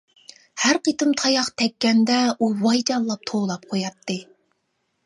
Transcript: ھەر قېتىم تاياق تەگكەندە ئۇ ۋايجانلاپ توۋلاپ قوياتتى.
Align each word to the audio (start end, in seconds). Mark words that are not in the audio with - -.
ھەر 0.61 0.79
قېتىم 0.87 1.11
تاياق 1.23 1.51
تەگكەندە 1.63 2.17
ئۇ 2.39 2.51
ۋايجانلاپ 2.65 3.31
توۋلاپ 3.33 3.71
قوياتتى. 3.75 4.19